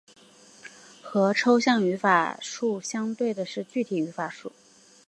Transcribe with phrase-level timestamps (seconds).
[1.03, 4.51] 和抽象语法树相对的是具体语法树。